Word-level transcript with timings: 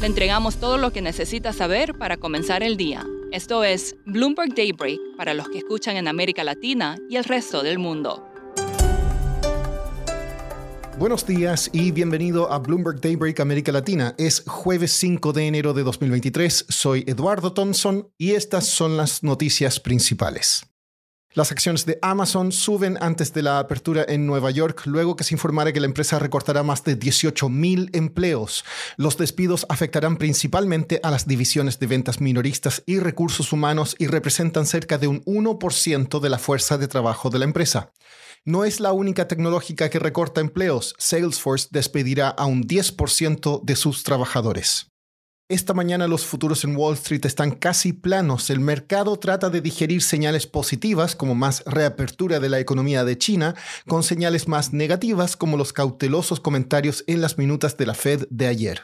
Le 0.00 0.06
entregamos 0.06 0.56
todo 0.56 0.76
lo 0.76 0.92
que 0.92 1.00
necesita 1.00 1.54
saber 1.54 1.94
para 1.94 2.18
comenzar 2.18 2.62
el 2.62 2.76
día. 2.76 3.06
Esto 3.32 3.64
es 3.64 3.96
Bloomberg 4.04 4.54
Daybreak 4.54 5.00
para 5.16 5.32
los 5.32 5.48
que 5.48 5.58
escuchan 5.58 5.96
en 5.96 6.06
América 6.06 6.44
Latina 6.44 6.96
y 7.08 7.16
el 7.16 7.24
resto 7.24 7.62
del 7.62 7.78
mundo. 7.78 8.28
Buenos 10.98 11.26
días 11.26 11.70
y 11.72 11.92
bienvenido 11.92 12.52
a 12.52 12.58
Bloomberg 12.58 13.00
Daybreak 13.00 13.40
América 13.40 13.72
Latina. 13.72 14.14
Es 14.18 14.44
jueves 14.46 14.92
5 14.92 15.32
de 15.32 15.46
enero 15.46 15.72
de 15.72 15.82
2023. 15.82 16.66
Soy 16.68 17.04
Eduardo 17.06 17.54
Thompson 17.54 18.10
y 18.18 18.32
estas 18.32 18.66
son 18.66 18.98
las 18.98 19.22
noticias 19.22 19.80
principales. 19.80 20.66
Las 21.34 21.52
acciones 21.52 21.84
de 21.84 21.98
Amazon 22.00 22.50
suben 22.50 22.96
antes 23.00 23.34
de 23.34 23.42
la 23.42 23.58
apertura 23.58 24.06
en 24.08 24.26
Nueva 24.26 24.50
York, 24.50 24.82
luego 24.86 25.16
que 25.16 25.24
se 25.24 25.34
informara 25.34 25.72
que 25.72 25.80
la 25.80 25.86
empresa 25.86 26.18
recortará 26.18 26.62
más 26.62 26.82
de 26.84 26.98
18.000 26.98 27.94
empleos. 27.94 28.64
Los 28.96 29.18
despidos 29.18 29.66
afectarán 29.68 30.16
principalmente 30.16 30.98
a 31.02 31.10
las 31.10 31.26
divisiones 31.26 31.78
de 31.78 31.88
ventas 31.88 32.20
minoristas 32.20 32.82
y 32.86 33.00
recursos 33.00 33.52
humanos 33.52 33.96
y 33.98 34.06
representan 34.06 34.64
cerca 34.64 34.96
de 34.96 35.08
un 35.08 35.22
1% 35.24 36.20
de 36.20 36.30
la 36.30 36.38
fuerza 36.38 36.78
de 36.78 36.88
trabajo 36.88 37.28
de 37.28 37.38
la 37.38 37.44
empresa. 37.44 37.92
No 38.46 38.64
es 38.64 38.80
la 38.80 38.92
única 38.92 39.28
tecnológica 39.28 39.90
que 39.90 39.98
recorta 39.98 40.40
empleos. 40.40 40.94
Salesforce 40.98 41.68
despedirá 41.70 42.28
a 42.28 42.46
un 42.46 42.62
10% 42.62 43.62
de 43.62 43.76
sus 43.76 44.04
trabajadores. 44.04 44.95
Esta 45.48 45.74
mañana 45.74 46.08
los 46.08 46.26
futuros 46.26 46.64
en 46.64 46.76
Wall 46.76 46.94
Street 46.94 47.24
están 47.24 47.52
casi 47.52 47.92
planos. 47.92 48.50
El 48.50 48.58
mercado 48.58 49.16
trata 49.16 49.48
de 49.48 49.60
digerir 49.60 50.02
señales 50.02 50.48
positivas 50.48 51.14
como 51.14 51.36
más 51.36 51.62
reapertura 51.66 52.40
de 52.40 52.48
la 52.48 52.58
economía 52.58 53.04
de 53.04 53.16
China 53.16 53.54
con 53.86 54.02
señales 54.02 54.48
más 54.48 54.72
negativas 54.72 55.36
como 55.36 55.56
los 55.56 55.72
cautelosos 55.72 56.40
comentarios 56.40 57.04
en 57.06 57.20
las 57.20 57.38
minutas 57.38 57.76
de 57.76 57.86
la 57.86 57.94
Fed 57.94 58.26
de 58.28 58.48
ayer. 58.48 58.82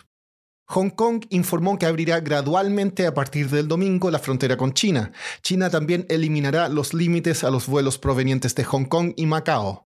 Hong 0.67 0.91
Kong 0.91 1.25
informó 1.31 1.81
que 1.81 1.87
abrirá 1.87 2.21
gradualmente 2.21 3.09
a 3.09 3.15
partir 3.15 3.51
del 3.51 3.67
domingo 3.67 4.13
la 4.13 4.21
frontera 4.21 4.57
con 4.57 4.73
China. 4.73 5.11
China 5.43 5.69
también 5.69 6.07
eliminará 6.09 6.69
los 6.69 6.95
límites 6.95 7.43
a 7.43 7.51
los 7.51 7.67
vuelos 7.67 7.99
provenientes 7.99 8.55
de 8.55 8.63
Hong 8.63 8.85
Kong 8.85 9.15
y 9.17 9.27
Macao. 9.27 9.89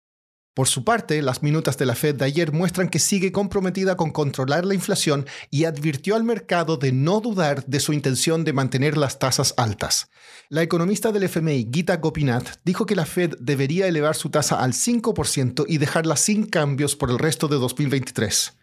Por 0.53 0.67
su 0.67 0.83
parte, 0.83 1.19
las 1.23 1.41
minutas 1.41 1.79
de 1.79 1.87
la 1.87 1.95
Fed 1.95 2.13
de 2.13 2.25
ayer 2.25 2.51
muestran 2.51 2.89
que 2.89 2.99
sigue 2.99 3.31
comprometida 3.31 3.97
con 3.97 4.11
controlar 4.11 4.65
la 4.65 4.75
inflación 4.75 5.25
y 5.49 5.65
advirtió 5.65 6.15
al 6.15 6.23
mercado 6.23 6.77
de 6.77 6.91
no 6.91 7.21
dudar 7.21 7.65
de 7.65 7.79
su 7.79 7.91
intención 7.91 8.43
de 8.43 8.53
mantener 8.53 8.95
las 8.95 9.17
tasas 9.17 9.55
altas. 9.57 10.11
La 10.49 10.61
economista 10.61 11.11
del 11.11 11.23
FMI, 11.23 11.69
Gita 11.73 11.97
Gopinath, 11.97 12.59
dijo 12.63 12.85
que 12.85 12.95
la 12.95 13.05
Fed 13.07 13.33
debería 13.39 13.87
elevar 13.87 14.15
su 14.15 14.29
tasa 14.29 14.61
al 14.61 14.73
5% 14.73 15.65
y 15.67 15.79
dejarla 15.79 16.17
sin 16.17 16.45
cambios 16.45 16.95
por 16.95 17.09
el 17.09 17.17
resto 17.17 17.47
de 17.47 17.55
2023. 17.55 18.53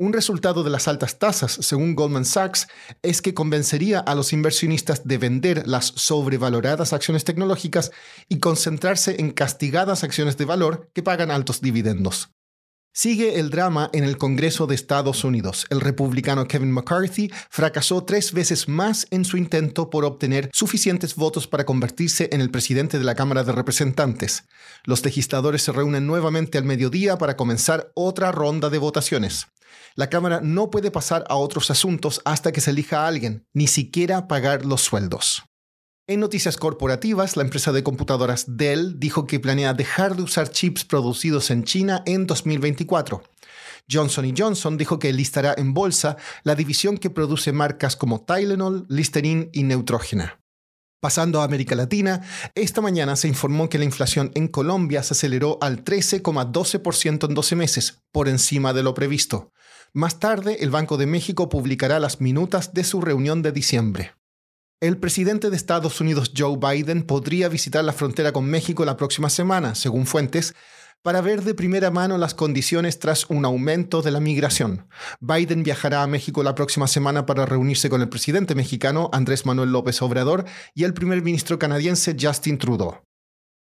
Un 0.00 0.12
resultado 0.12 0.62
de 0.62 0.70
las 0.70 0.86
altas 0.86 1.18
tasas, 1.18 1.50
según 1.50 1.96
Goldman 1.96 2.24
Sachs, 2.24 2.68
es 3.02 3.20
que 3.20 3.34
convencería 3.34 3.98
a 3.98 4.14
los 4.14 4.32
inversionistas 4.32 5.08
de 5.08 5.18
vender 5.18 5.66
las 5.66 5.86
sobrevaloradas 5.86 6.92
acciones 6.92 7.24
tecnológicas 7.24 7.90
y 8.28 8.38
concentrarse 8.38 9.16
en 9.18 9.32
castigadas 9.32 10.04
acciones 10.04 10.36
de 10.36 10.44
valor 10.44 10.88
que 10.94 11.02
pagan 11.02 11.32
altos 11.32 11.60
dividendos. 11.60 12.30
Sigue 13.00 13.38
el 13.38 13.50
drama 13.50 13.90
en 13.92 14.02
el 14.02 14.18
Congreso 14.18 14.66
de 14.66 14.74
Estados 14.74 15.22
Unidos. 15.22 15.66
El 15.70 15.80
republicano 15.80 16.48
Kevin 16.48 16.72
McCarthy 16.72 17.30
fracasó 17.48 18.02
tres 18.02 18.32
veces 18.32 18.68
más 18.68 19.06
en 19.12 19.24
su 19.24 19.36
intento 19.36 19.88
por 19.88 20.04
obtener 20.04 20.50
suficientes 20.52 21.14
votos 21.14 21.46
para 21.46 21.64
convertirse 21.64 22.28
en 22.32 22.40
el 22.40 22.50
presidente 22.50 22.98
de 22.98 23.04
la 23.04 23.14
Cámara 23.14 23.44
de 23.44 23.52
Representantes. 23.52 24.48
Los 24.82 25.04
legisladores 25.04 25.62
se 25.62 25.70
reúnen 25.70 26.08
nuevamente 26.08 26.58
al 26.58 26.64
mediodía 26.64 27.18
para 27.18 27.36
comenzar 27.36 27.92
otra 27.94 28.32
ronda 28.32 28.68
de 28.68 28.78
votaciones. 28.78 29.46
La 29.94 30.10
Cámara 30.10 30.40
no 30.42 30.68
puede 30.68 30.90
pasar 30.90 31.24
a 31.28 31.36
otros 31.36 31.70
asuntos 31.70 32.20
hasta 32.24 32.50
que 32.50 32.60
se 32.60 32.72
elija 32.72 33.04
a 33.04 33.06
alguien, 33.06 33.46
ni 33.54 33.68
siquiera 33.68 34.26
pagar 34.26 34.66
los 34.66 34.80
sueldos. 34.80 35.44
En 36.10 36.20
noticias 36.20 36.56
corporativas, 36.56 37.36
la 37.36 37.42
empresa 37.42 37.70
de 37.70 37.82
computadoras 37.82 38.46
Dell 38.56 38.98
dijo 38.98 39.26
que 39.26 39.40
planea 39.40 39.74
dejar 39.74 40.16
de 40.16 40.22
usar 40.22 40.50
chips 40.50 40.86
producidos 40.86 41.50
en 41.50 41.64
China 41.64 42.02
en 42.06 42.26
2024. 42.26 43.22
Johnson 43.92 44.34
Johnson 44.34 44.78
dijo 44.78 44.98
que 44.98 45.12
listará 45.12 45.54
en 45.58 45.74
bolsa 45.74 46.16
la 46.44 46.54
división 46.54 46.96
que 46.96 47.10
produce 47.10 47.52
marcas 47.52 47.94
como 47.94 48.22
Tylenol, 48.22 48.86
Listerine 48.88 49.50
y 49.52 49.64
Neutrogena. 49.64 50.40
Pasando 50.98 51.42
a 51.42 51.44
América 51.44 51.74
Latina, 51.74 52.22
esta 52.54 52.80
mañana 52.80 53.14
se 53.14 53.28
informó 53.28 53.68
que 53.68 53.76
la 53.76 53.84
inflación 53.84 54.32
en 54.34 54.48
Colombia 54.48 55.02
se 55.02 55.12
aceleró 55.12 55.58
al 55.60 55.84
13,12% 55.84 57.28
en 57.28 57.34
12 57.34 57.54
meses, 57.54 58.00
por 58.12 58.28
encima 58.28 58.72
de 58.72 58.82
lo 58.82 58.94
previsto. 58.94 59.52
Más 59.92 60.18
tarde, 60.18 60.56
el 60.60 60.70
Banco 60.70 60.96
de 60.96 61.04
México 61.04 61.50
publicará 61.50 62.00
las 62.00 62.22
minutas 62.22 62.72
de 62.72 62.84
su 62.84 63.02
reunión 63.02 63.42
de 63.42 63.52
diciembre. 63.52 64.17
El 64.80 64.96
presidente 64.96 65.50
de 65.50 65.56
Estados 65.56 66.00
Unidos, 66.00 66.30
Joe 66.36 66.56
Biden, 66.56 67.02
podría 67.02 67.48
visitar 67.48 67.82
la 67.82 67.92
frontera 67.92 68.30
con 68.30 68.44
México 68.44 68.84
la 68.84 68.96
próxima 68.96 69.28
semana, 69.28 69.74
según 69.74 70.06
fuentes, 70.06 70.54
para 71.02 71.20
ver 71.20 71.42
de 71.42 71.54
primera 71.54 71.90
mano 71.90 72.16
las 72.16 72.32
condiciones 72.32 73.00
tras 73.00 73.28
un 73.28 73.44
aumento 73.44 74.02
de 74.02 74.12
la 74.12 74.20
migración. 74.20 74.86
Biden 75.18 75.64
viajará 75.64 76.04
a 76.04 76.06
México 76.06 76.44
la 76.44 76.54
próxima 76.54 76.86
semana 76.86 77.26
para 77.26 77.44
reunirse 77.44 77.90
con 77.90 78.02
el 78.02 78.08
presidente 78.08 78.54
mexicano 78.54 79.10
Andrés 79.12 79.46
Manuel 79.46 79.72
López 79.72 80.00
Obrador 80.00 80.44
y 80.76 80.84
el 80.84 80.94
primer 80.94 81.22
ministro 81.22 81.58
canadiense 81.58 82.16
Justin 82.16 82.58
Trudeau. 82.58 83.07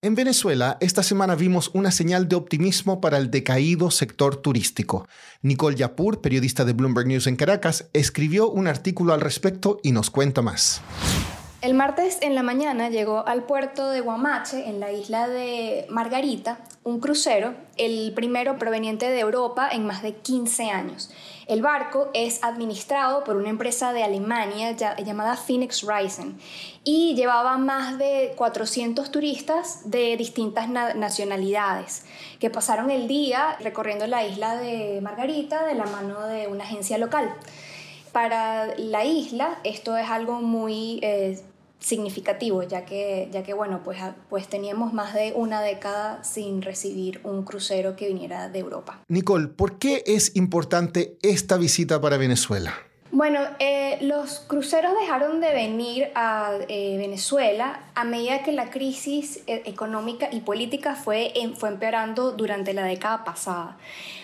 En 0.03 0.15
Venezuela, 0.15 0.75
esta 0.81 1.01
semana 1.01 1.33
vimos 1.33 1.71
una 1.73 1.89
señal 1.89 2.27
de 2.27 2.35
optimismo 2.35 2.99
para 2.99 3.17
el 3.17 3.31
decaído 3.31 3.89
sector 3.89 4.35
turístico. 4.35 5.07
Nicole 5.41 5.77
Yapur, 5.77 6.19
periodista 6.19 6.65
de 6.65 6.73
Bloomberg 6.73 7.07
News 7.07 7.25
en 7.25 7.37
Caracas, 7.37 7.85
escribió 7.93 8.49
un 8.49 8.67
artículo 8.67 9.13
al 9.13 9.21
respecto 9.21 9.79
y 9.81 9.93
nos 9.93 10.09
cuenta 10.09 10.41
más. 10.41 10.81
El 11.63 11.75
martes 11.75 12.17
en 12.19 12.35
la 12.35 12.43
mañana 12.43 12.89
llegó 12.89 13.25
al 13.25 13.43
puerto 13.43 13.87
de 13.87 14.01
Guamache, 14.01 14.67
en 14.67 14.81
la 14.81 14.91
isla 14.91 15.29
de 15.29 15.85
Margarita, 15.87 16.59
un 16.83 16.99
crucero, 16.99 17.55
el 17.77 18.11
primero 18.13 18.57
proveniente 18.57 19.09
de 19.09 19.21
Europa 19.21 19.69
en 19.71 19.87
más 19.87 20.01
de 20.01 20.13
15 20.13 20.71
años. 20.71 21.09
El 21.47 21.61
barco 21.61 22.09
es 22.13 22.43
administrado 22.43 23.23
por 23.23 23.37
una 23.37 23.47
empresa 23.47 23.93
de 23.93 24.03
Alemania 24.03 24.75
llamada 25.05 25.37
Phoenix 25.37 25.87
Rising 25.87 26.33
y 26.83 27.15
llevaba 27.15 27.57
más 27.57 27.97
de 27.97 28.33
400 28.35 29.09
turistas 29.09 29.89
de 29.89 30.17
distintas 30.17 30.67
nacionalidades 30.67 32.03
que 32.41 32.49
pasaron 32.49 32.91
el 32.91 33.07
día 33.07 33.55
recorriendo 33.61 34.05
la 34.05 34.27
isla 34.27 34.57
de 34.57 34.99
Margarita 35.01 35.65
de 35.65 35.75
la 35.75 35.85
mano 35.85 36.27
de 36.27 36.49
una 36.49 36.65
agencia 36.65 36.97
local. 36.97 37.33
Para 38.11 38.75
la 38.77 39.05
isla 39.05 39.59
esto 39.63 39.95
es 39.95 40.09
algo 40.09 40.41
muy 40.41 40.99
eh, 41.01 41.41
significativo, 41.83 42.63
ya 42.63 42.85
que, 42.85 43.29
ya 43.31 43.43
que 43.43 43.53
bueno, 43.53 43.81
pues, 43.83 43.99
pues 44.29 44.47
teníamos 44.47 44.93
más 44.93 45.13
de 45.13 45.33
una 45.35 45.61
década 45.61 46.23
sin 46.23 46.61
recibir 46.61 47.19
un 47.23 47.43
crucero 47.43 47.95
que 47.95 48.07
viniera 48.07 48.49
de 48.49 48.59
Europa. 48.59 49.03
Nicole, 49.09 49.49
¿por 49.49 49.77
qué 49.77 50.03
es 50.05 50.35
importante 50.35 51.17
esta 51.21 51.57
visita 51.57 51.99
para 51.99 52.17
Venezuela? 52.17 52.73
Bueno, 53.15 53.41
eh, 53.59 53.99
los 54.01 54.39
cruceros 54.39 54.91
dejaron 54.99 55.39
de 55.39 55.53
venir 55.53 56.09
a 56.15 56.53
eh, 56.67 56.97
Venezuela 56.97 57.83
a 57.93 58.05
medida 58.05 58.41
que 58.41 58.51
la 58.51 58.71
crisis 58.71 59.43
eh, 59.45 59.61
económica 59.65 60.29
y 60.31 60.39
política 60.39 60.95
fue, 60.95 61.31
fue 61.55 61.69
empeorando 61.69 62.31
durante 62.31 62.73
la 62.73 62.85
década 62.85 63.23
pasada. 63.23 63.77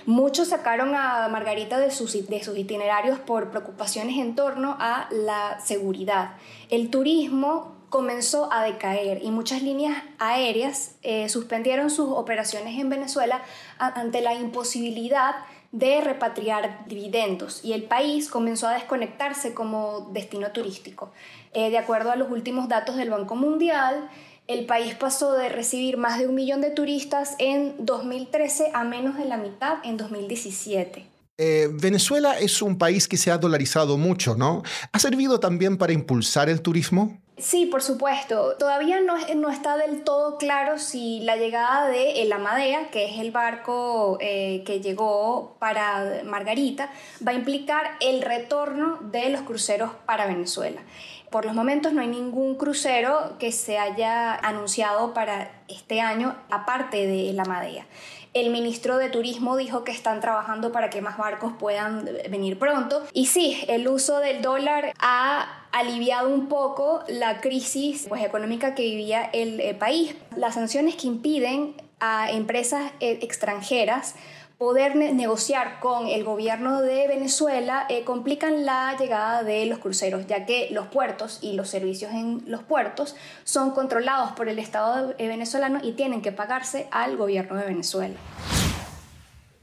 Muchos 0.07 0.47
sacaron 0.47 0.95
a 0.95 1.27
Margarita 1.27 1.77
de 1.77 1.91
sus, 1.91 2.27
de 2.27 2.43
sus 2.43 2.57
itinerarios 2.57 3.19
por 3.19 3.51
preocupaciones 3.51 4.17
en 4.17 4.33
torno 4.33 4.75
a 4.79 5.07
la 5.11 5.59
seguridad. 5.59 6.31
El 6.71 6.89
turismo 6.89 7.75
comenzó 7.89 8.51
a 8.51 8.63
decaer 8.63 9.23
y 9.23 9.29
muchas 9.29 9.61
líneas 9.61 10.03
aéreas 10.17 10.95
suspendieron 11.27 11.89
sus 11.89 12.09
operaciones 12.09 12.79
en 12.79 12.89
Venezuela 12.89 13.41
ante 13.79 14.21
la 14.21 14.35
imposibilidad 14.35 15.35
de 15.35 15.58
repatriar 15.71 16.85
dividendos 16.87 17.63
y 17.63 17.73
el 17.73 17.83
país 17.83 18.29
comenzó 18.29 18.67
a 18.67 18.73
desconectarse 18.73 19.53
como 19.53 20.09
destino 20.13 20.51
turístico. 20.51 21.11
Eh, 21.53 21.69
de 21.69 21.77
acuerdo 21.77 22.11
a 22.11 22.15
los 22.15 22.31
últimos 22.31 22.67
datos 22.67 22.95
del 22.95 23.09
Banco 23.09 23.35
Mundial, 23.35 24.09
el 24.47 24.65
país 24.65 24.95
pasó 24.95 25.33
de 25.33 25.49
recibir 25.49 25.97
más 25.97 26.17
de 26.17 26.27
un 26.27 26.35
millón 26.35 26.61
de 26.61 26.71
turistas 26.71 27.35
en 27.37 27.75
2013 27.85 28.71
a 28.73 28.83
menos 28.83 29.15
de 29.17 29.25
la 29.25 29.37
mitad 29.37 29.77
en 29.83 29.97
2017. 29.97 31.05
Eh, 31.37 31.69
Venezuela 31.71 32.37
es 32.37 32.61
un 32.61 32.77
país 32.77 33.07
que 33.07 33.15
se 33.15 33.31
ha 33.31 33.37
dolarizado 33.37 33.97
mucho, 33.97 34.35
¿no? 34.35 34.63
¿Ha 34.91 34.99
servido 34.99 35.39
también 35.39 35.77
para 35.77 35.93
impulsar 35.93 36.49
el 36.49 36.61
turismo? 36.61 37.17
Sí, 37.39 37.65
por 37.65 37.81
supuesto. 37.81 38.55
Todavía 38.57 38.99
no, 38.99 39.15
no, 39.35 39.49
está 39.49 39.77
del 39.77 40.03
todo 40.03 40.37
claro 40.37 40.77
si 40.77 41.21
la 41.21 41.37
llegada 41.37 41.87
de 41.87 42.21
el 42.21 42.31
Amadea, 42.33 42.89
que 42.89 43.05
es 43.05 43.19
el 43.19 43.31
barco 43.31 44.17
eh, 44.19 44.63
que 44.65 44.81
llegó 44.81 45.55
para 45.59 46.21
Margarita, 46.25 46.91
va 47.25 47.31
a 47.31 47.35
implicar 47.35 47.91
el 48.01 48.21
retorno 48.21 48.97
de 49.01 49.29
los 49.29 49.41
cruceros 49.41 49.91
para 50.05 50.27
Venezuela. 50.27 50.81
Por 51.29 51.45
los 51.45 51.53
momentos 51.53 51.93
no 51.93 52.01
hay 52.01 52.07
ningún 52.07 52.55
crucero 52.55 53.35
que 53.39 53.51
se 53.51 53.77
haya 53.77 54.35
anunciado 54.35 55.13
para 55.13 55.51
este 55.67 56.01
año, 56.01 56.35
aparte 56.49 57.05
de 57.05 57.31
la 57.33 57.43
Amadea. 57.43 57.85
El 58.33 58.51
ministro 58.51 58.97
de 58.97 59.09
Turismo 59.09 59.57
dijo 59.57 59.83
que 59.83 59.91
están 59.91 60.21
trabajando 60.21 60.71
para 60.71 60.89
que 60.89 61.01
más 61.01 61.17
barcos 61.17 61.53
puedan 61.57 62.05
venir 62.29 62.59
pronto. 62.59 63.03
Y 63.13 63.25
sí, 63.25 63.63
el 63.67 63.87
uso 63.87 64.19
del 64.19 64.41
dólar 64.41 64.93
ha 64.99 65.65
aliviado 65.71 66.29
un 66.29 66.47
poco 66.47 67.03
la 67.07 67.41
crisis 67.41 68.05
pues, 68.07 68.23
económica 68.23 68.75
que 68.75 68.83
vivía 68.83 69.29
el, 69.33 69.59
el 69.59 69.75
país. 69.75 70.15
Las 70.35 70.55
sanciones 70.55 70.95
que 70.95 71.07
impiden 71.07 71.75
a 71.99 72.31
empresas 72.31 72.91
eh, 72.99 73.19
extranjeras 73.21 74.15
poder 74.59 74.97
negociar 74.97 75.79
con 75.79 76.07
el 76.07 76.25
gobierno 76.25 76.81
de 76.81 77.07
Venezuela 77.07 77.85
eh, 77.87 78.03
complican 78.03 78.65
la 78.65 78.93
llegada 78.97 79.41
de 79.41 79.65
los 79.65 79.79
cruceros, 79.79 80.27
ya 80.27 80.45
que 80.45 80.67
los 80.71 80.87
puertos 80.87 81.39
y 81.41 81.53
los 81.53 81.69
servicios 81.69 82.11
en 82.11 82.43
los 82.45 82.61
puertos 82.63 83.15
son 83.45 83.71
controlados 83.71 84.33
por 84.33 84.49
el 84.49 84.59
Estado 84.59 85.15
venezolano 85.17 85.79
y 85.81 85.93
tienen 85.93 86.21
que 86.21 86.33
pagarse 86.33 86.89
al 86.91 87.15
gobierno 87.15 87.55
de 87.55 87.67
Venezuela. 87.67 88.15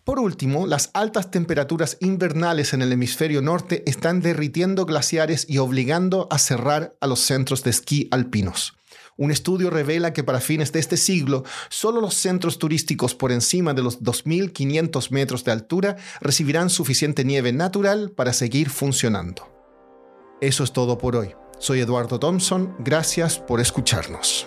Por 0.06 0.20
último, 0.20 0.68
las 0.68 0.90
altas 0.94 1.32
temperaturas 1.32 1.96
invernales 1.98 2.72
en 2.72 2.80
el 2.80 2.92
hemisferio 2.92 3.42
norte 3.42 3.82
están 3.86 4.20
derritiendo 4.20 4.86
glaciares 4.86 5.46
y 5.48 5.58
obligando 5.58 6.28
a 6.30 6.38
cerrar 6.38 6.94
a 7.00 7.08
los 7.08 7.18
centros 7.18 7.64
de 7.64 7.70
esquí 7.70 8.06
alpinos. 8.12 8.76
Un 9.16 9.32
estudio 9.32 9.68
revela 9.68 10.12
que 10.12 10.22
para 10.22 10.38
fines 10.38 10.70
de 10.70 10.78
este 10.78 10.96
siglo, 10.96 11.42
solo 11.70 12.00
los 12.00 12.14
centros 12.14 12.58
turísticos 12.58 13.16
por 13.16 13.32
encima 13.32 13.74
de 13.74 13.82
los 13.82 14.00
2.500 14.00 15.10
metros 15.10 15.42
de 15.42 15.50
altura 15.50 15.96
recibirán 16.20 16.70
suficiente 16.70 17.24
nieve 17.24 17.52
natural 17.52 18.12
para 18.12 18.32
seguir 18.32 18.70
funcionando. 18.70 19.48
Eso 20.40 20.62
es 20.62 20.72
todo 20.72 20.98
por 20.98 21.16
hoy. 21.16 21.34
Soy 21.58 21.80
Eduardo 21.80 22.20
Thompson, 22.20 22.76
gracias 22.78 23.40
por 23.40 23.58
escucharnos. 23.58 24.46